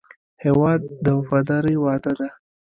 هېواد 0.43 0.81
د 1.05 1.05
وفادارۍ 1.19 1.75
وعده 1.79 2.13
ده. 2.19 2.29